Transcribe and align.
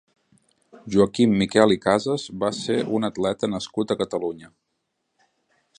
Joaquim 0.95 1.35
Miquel 1.41 1.75
i 1.75 1.77
Casas 1.83 2.25
va 2.45 2.51
ser 2.61 2.79
un 2.99 3.07
atleta 3.11 3.53
nascut 3.55 3.93
a 3.93 3.99
Catalunya. 4.05 4.51